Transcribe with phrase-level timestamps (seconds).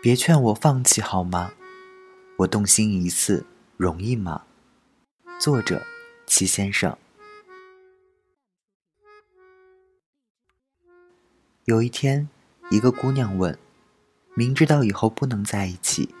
[0.00, 1.52] 别劝我放弃好吗？
[2.36, 3.44] 我动心一次
[3.76, 4.44] 容易吗？
[5.40, 5.84] 作者：
[6.24, 6.96] 齐先生。
[11.64, 12.28] 有一天，
[12.70, 13.58] 一个姑娘问
[14.36, 16.14] ：“明知道以后不能在一起，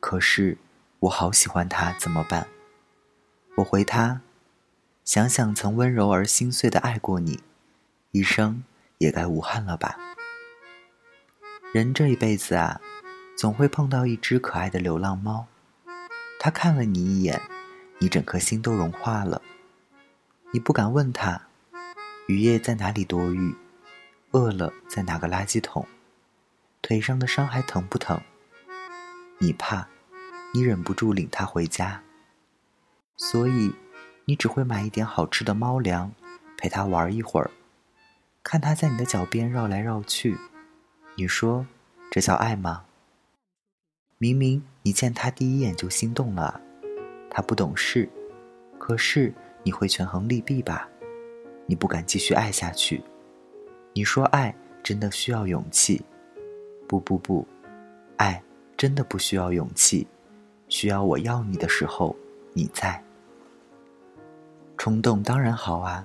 [0.00, 0.58] 可是
[1.00, 2.46] 我好喜欢他，怎么办？”
[3.56, 4.20] 我回她
[5.02, 7.40] ：“想想曾温柔而心碎的爱过你，
[8.10, 8.62] 一生
[8.98, 9.98] 也该无憾了吧。”
[11.72, 12.82] 人这一辈子啊。
[13.36, 15.46] 总会碰到一只可爱的流浪猫，
[16.38, 17.40] 它看了你一眼，
[17.98, 19.42] 你整颗心都融化了。
[20.52, 21.42] 你不敢问它，
[22.28, 23.54] 雨夜在哪里躲雨，
[24.30, 25.86] 饿了在哪个垃圾桶，
[26.80, 28.20] 腿上的伤还疼不疼？
[29.38, 29.88] 你怕，
[30.52, 32.02] 你忍不住领它回家，
[33.16, 33.74] 所以
[34.26, 36.12] 你只会买一点好吃的猫粮，
[36.56, 37.50] 陪它玩一会儿，
[38.44, 40.38] 看它在你的脚边绕来绕去。
[41.16, 41.66] 你说，
[42.12, 42.84] 这叫爱吗？
[44.24, 46.58] 明明你见他第一眼就心动了，
[47.28, 48.08] 他不懂事，
[48.78, 49.30] 可是
[49.62, 50.88] 你会权衡利弊吧？
[51.66, 53.02] 你不敢继续爱下去。
[53.92, 56.02] 你说爱真的需要勇气？
[56.88, 57.46] 不不不，
[58.16, 58.42] 爱
[58.78, 60.06] 真的不需要勇气，
[60.70, 62.16] 需要我要你的时候
[62.54, 62.98] 你在。
[64.78, 66.02] 冲动当然好啊，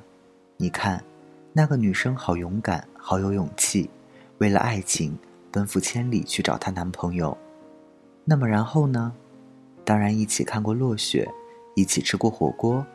[0.58, 1.02] 你看，
[1.53, 3.89] 那个女生好勇敢，好有勇气，
[4.39, 5.17] 为了爱情
[5.53, 7.38] 奔赴千里去找她男朋友。
[8.30, 9.11] 那么然后呢？
[9.83, 11.27] 当然一起看过落雪，
[11.73, 12.86] 一起吃过火锅，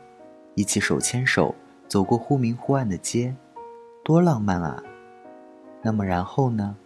[0.53, 1.53] 一起手牵手
[1.89, 3.35] 走过忽明忽暗的街，
[4.01, 4.81] 多浪漫啊！
[5.81, 6.77] 那么然后呢？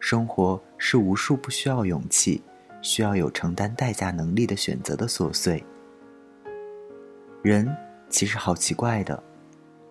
[0.00, 2.42] 生活是无数不需要勇气、
[2.82, 5.64] 需要有承担代价能力的选择的琐碎。
[7.40, 7.72] 人
[8.08, 9.22] 其实好奇怪的，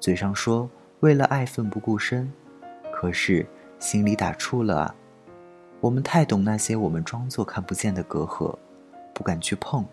[0.01, 2.29] 嘴上说为了爱奋不顾身，
[2.91, 3.47] 可是
[3.79, 4.95] 心里打怵了啊！
[5.85, 8.57] 我们太懂那些我们装作看不见的隔阂，
[9.13, 9.85] 不敢去碰。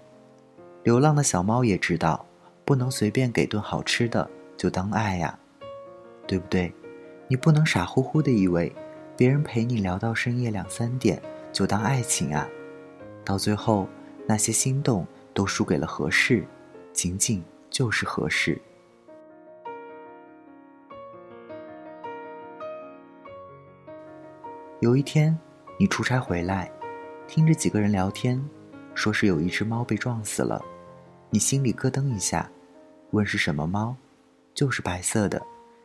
[0.84, 2.24] 流浪的小猫也知道，
[2.64, 4.26] 不能随便给顿好吃的
[4.56, 5.38] 就当爱呀，
[6.26, 6.72] 对不对？
[7.28, 8.74] 你不能傻乎乎的以为，
[9.18, 11.20] 别人陪你聊到深夜两三点
[11.52, 12.48] 就当爱情啊，
[13.22, 13.86] 到最后
[14.26, 16.42] 那些心动都输给了合适，
[16.94, 18.58] 仅仅就是合适。
[24.80, 25.38] 有一天。
[25.82, 26.70] 你出差回来，
[27.26, 28.40] 听着几个人聊天，
[28.94, 30.64] 说是有一只猫被撞死了，
[31.28, 32.48] 你心里咯噔一下，
[33.10, 33.92] 问是什么猫，
[34.54, 35.42] 就是白色的，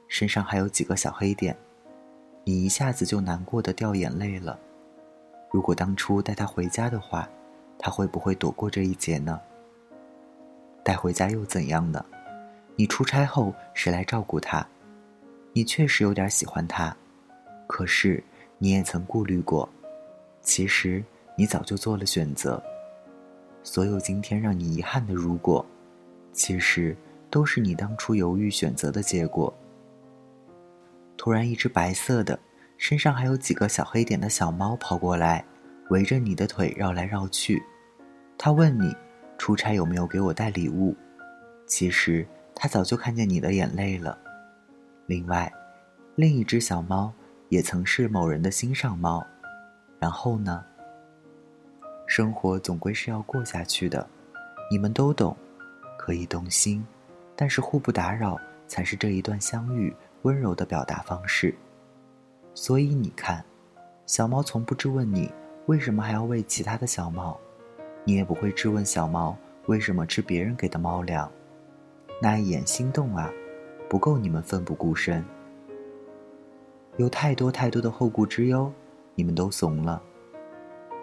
[0.07, 1.57] 身上还有几个小黑点，
[2.43, 4.59] 你一下子就难过的掉眼泪了。
[5.49, 7.27] 如果当初带它回家的话，
[7.79, 9.41] 它会不会躲过这一劫呢？
[10.83, 12.05] 带回家又怎样呢？
[12.75, 14.63] 你出差后谁来照顾它？
[15.53, 16.95] 你确实有点喜欢它，
[17.65, 18.23] 可是
[18.59, 19.67] 你也曾顾虑过。
[20.47, 21.03] 其实
[21.35, 22.63] 你早就做了选择，
[23.63, 25.63] 所有今天让你遗憾的如果，
[26.31, 26.95] 其实
[27.29, 29.53] 都是你当初犹豫选择的结果。
[31.17, 32.39] 突然，一只白色的，
[32.77, 35.43] 身上还有几个小黑点的小猫跑过来，
[35.89, 37.61] 围着你的腿绕来绕去。
[38.37, 38.95] 它问你，
[39.37, 40.95] 出差有没有给我带礼物？
[41.65, 42.25] 其实
[42.55, 44.17] 它早就看见你的眼泪了。
[45.07, 45.51] 另外，
[46.15, 47.13] 另一只小猫
[47.49, 49.27] 也曾是某人的心上猫。
[49.99, 50.63] 然后呢？
[52.05, 54.07] 生活总归是要过下去的，
[54.71, 55.35] 你们都懂，
[55.97, 56.85] 可以动心，
[57.35, 61.53] 但是互不打扰才是这一段相遇温柔的表达方式。
[62.53, 63.43] 所以你看，
[64.05, 65.29] 小猫从不质问你
[65.65, 67.37] 为什么还要喂其他的小猫，
[68.05, 71.29] 你也不会质问小猫为什么吃别人给的猫粮。
[72.21, 73.29] 那一眼心动啊，
[73.89, 75.25] 不够你们奋不顾身，
[76.95, 78.71] 有太多太多的后顾之忧。
[79.17, 79.99] 你们都怂了，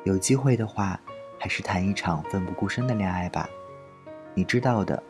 [0.05, 1.01] 有机会的话，
[1.37, 3.51] 还是谈一场奋不顾身的恋爱吧。
[4.35, 5.03] 你知道的，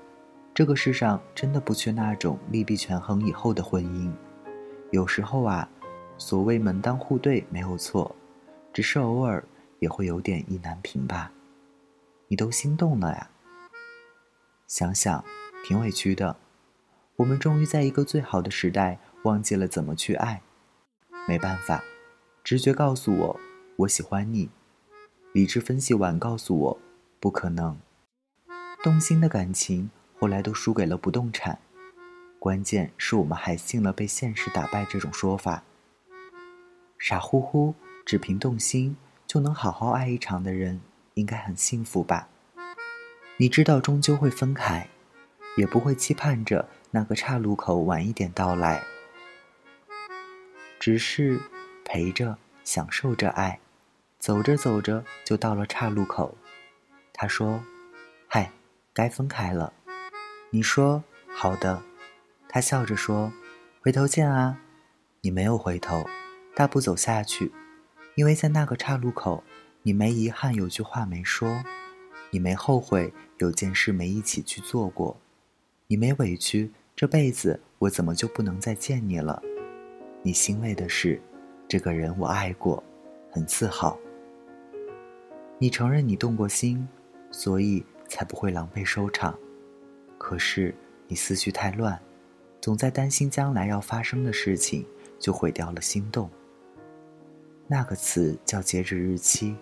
[0.55, 4.11] 这个世上真的不缺那种利弊权衡以后的婚姻。
[4.91, 5.69] 有时候啊，
[6.17, 8.17] 所谓门当户对没有错，
[8.73, 9.45] 只是偶尔
[9.81, 11.31] 也会有点意难平吧。
[12.29, 13.29] 你都心动了呀？
[14.67, 15.23] 想想，
[15.63, 16.35] 挺委屈的。
[17.17, 20.41] 我们终于在一个最好的时代，忘记了怎么去爱。
[21.29, 21.85] 没办法。
[22.45, 23.41] 直觉告诉我，
[23.75, 24.51] 我喜欢你；
[25.33, 26.79] 理智分析完告诉我，
[27.19, 27.79] 不可能。
[28.83, 31.59] 动心的感情后来都输给了不动产，
[32.39, 35.63] 关键是我们还信了被现实打败这种说法。
[36.99, 37.75] 傻乎乎
[38.05, 38.95] 只凭动心
[39.27, 40.83] 就能好好爱一场的人，
[41.15, 42.29] 应该很幸福吧？
[43.39, 44.87] 你知道终究会分开，
[45.57, 48.85] 也不会期盼着那个岔路口晚一点到来，
[50.79, 51.41] 只是。
[51.85, 53.61] 陪着，享受着爱，
[54.19, 56.37] 走着走着就到了岔路口。
[57.13, 57.63] 他说
[58.27, 58.51] ：“嗨，
[58.93, 59.73] 该分开了。”
[60.51, 61.05] 你说
[61.35, 61.83] ：“好的。”
[62.49, 63.33] 他笑着说
[63.81, 64.61] ：“回头见啊。”
[65.23, 66.05] 你没有回头，
[66.55, 67.51] 大步走下去，
[68.15, 69.43] 因为在那个岔路口，
[69.83, 71.65] 你没遗憾有句话没说，
[72.31, 75.17] 你没后悔有件事没一起去做过，
[75.87, 79.43] 你没委屈这辈子我怎么就不能再见你了？
[80.23, 81.23] 你欣慰的是，
[81.69, 82.83] 这个人我爱过，
[83.31, 83.99] 很自豪。
[85.59, 86.87] 你承认你动过心，
[87.31, 89.39] 所以才不会狼狈收场。
[90.19, 90.75] 可是
[91.07, 92.01] 你思绪太乱，
[92.61, 94.87] 总在担心将来要发生的事情。
[95.17, 96.29] 就毁掉了心动。
[97.67, 99.57] 那个词叫截止日期，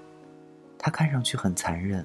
[0.76, 2.05] 它看上去很残忍，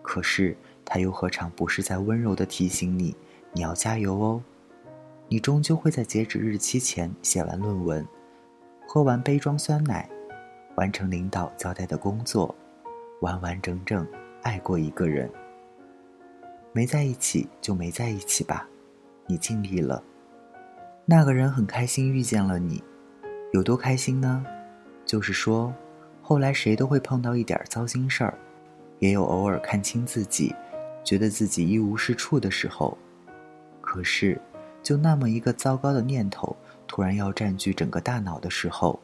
[0.00, 3.16] 可是它又何尝不是在温柔的提醒你，
[3.52, 4.40] 你要加油哦。
[5.28, 8.06] 你终究会在截止日期前写完论文，
[8.94, 10.08] 喝完杯装酸奶，
[10.76, 12.54] 完成领导交代的工作，
[13.22, 14.06] 完完整整
[14.42, 15.28] 爱过一个人。
[16.72, 18.68] 没在一起就没在一起吧，
[19.26, 20.00] 你尽力了。
[21.06, 22.84] 那个人很开心遇见了你，
[23.52, 24.46] 有多开心呢？
[25.04, 25.74] 就是说，
[26.22, 28.38] 后来谁都会碰到一点糟心事儿，
[29.00, 30.54] 也有偶尔看清自己，
[31.02, 32.96] 觉得自己一无是处的时候。
[33.80, 34.40] 可是，
[34.84, 36.56] 就那么一个糟糕的念头
[36.94, 39.00] 突然要占据整个大脑的时候，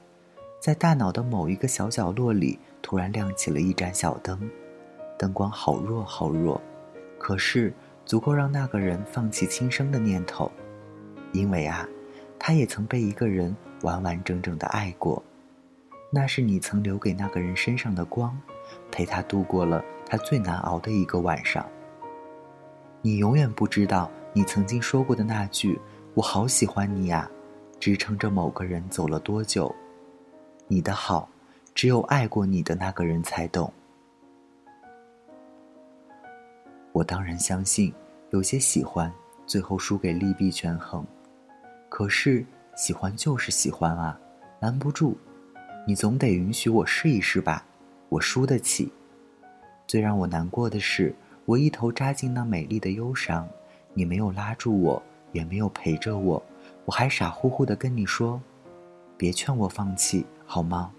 [0.61, 4.49] 在大脑的某一个小角落里突然亮起了一盏小灯，
[5.19, 6.63] 灯光好弱好弱，
[7.19, 7.75] 可是
[8.07, 10.49] 足够让那个人放弃轻生的念头。
[11.33, 11.85] 因为啊，
[12.39, 15.21] 他也曾被一个人完完整整的爱过，
[16.13, 18.41] 那是你曾留给那个人身上的光，
[18.93, 21.69] 陪他度过了他最难熬的一个晚上。
[23.03, 25.77] 你永远不知道，你曾经说过的那句
[26.15, 27.29] “我好喜欢你呀”，
[27.81, 29.75] 支撑着某个人走了多久。
[30.69, 31.29] 你的好，
[31.75, 33.73] 只有爱过你的那个人才懂。
[36.93, 37.93] 我当然相信，
[38.31, 39.11] 有些喜欢，
[39.47, 41.05] 最后输给利弊权衡。
[41.89, 42.45] 可是
[42.77, 44.21] 喜欢就是喜欢啊，
[44.61, 45.17] 拦不住。
[45.87, 47.65] 你总得允许我试一试吧，
[48.11, 48.93] 我输得起。
[49.87, 51.15] 最让我难过的是，
[51.47, 53.49] 我一头扎进那美丽的忧伤，
[53.95, 55.03] 你没有拉住我，
[55.33, 56.41] 也没有陪着我，
[56.91, 58.41] 我还傻乎乎的跟你说
[59.17, 60.91] ：“别劝我放弃，好吗？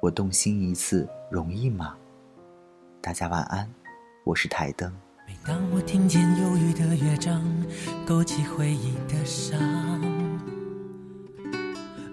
[0.00, 1.94] 我动心一次容易吗？”
[3.02, 3.68] 大家晚安，
[4.24, 4.90] 我是台灯。
[5.28, 7.44] 每当我听见忧郁的乐章，
[8.06, 9.60] 勾起回忆的伤。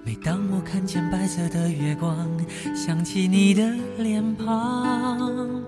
[0.04, 2.28] 每当我看见白色的月光，
[2.76, 5.64] 想起你的脸庞，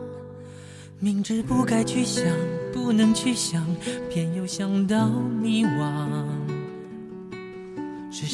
[1.00, 2.26] 明知不该去想，
[2.74, 3.66] 不能去想，
[4.10, 6.35] 偏又想到迷惘。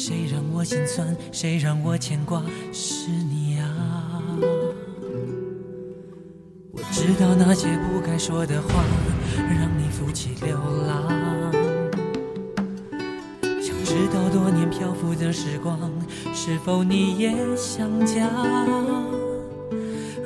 [0.04, 1.16] 谁让我心酸？
[1.30, 2.42] 谁让我牵挂？
[2.72, 4.20] 是你啊！
[6.72, 8.82] 我知道那些不该说的话，
[9.36, 10.58] 让你负气流
[10.88, 11.52] 浪。
[13.62, 15.78] 想知道多年漂浮的时光，
[16.34, 18.28] 是否你也想家？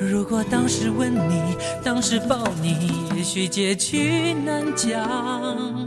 [0.00, 5.85] 如果当时吻你，当时抱你，也许结局难讲。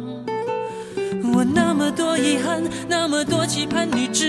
[1.40, 4.29] 我那么多遗憾，那么多期盼，你知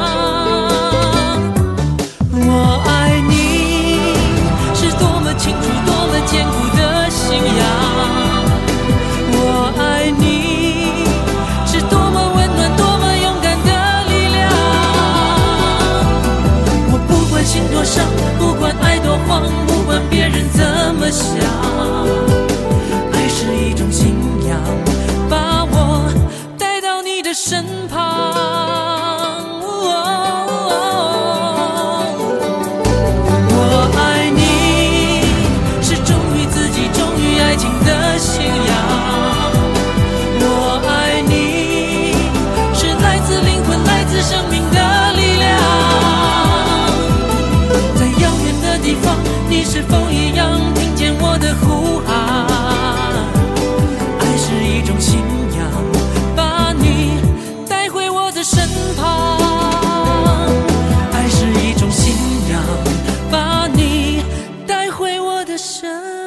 [65.51, 66.20] 这声。